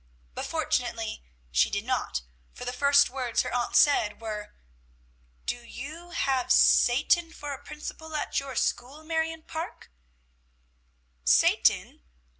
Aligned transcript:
But 0.33 0.47
fortunately 0.47 1.23
she 1.51 1.69
did 1.69 1.85
not, 1.85 2.23
for 2.55 2.65
the 2.65 2.73
first 2.73 3.11
words 3.11 3.43
her 3.43 3.53
aunt 3.53 3.75
said 3.75 4.19
were, 4.19 4.55
"Do 5.45 5.57
you 5.63 6.09
have 6.09 6.51
Satan 6.51 7.31
for 7.31 7.53
a 7.53 7.61
principal 7.63 8.15
at 8.15 8.39
your 8.39 8.55
school, 8.55 9.03
Marion 9.03 9.43
Parke?" 9.43 9.91
"Satan! 11.23 12.01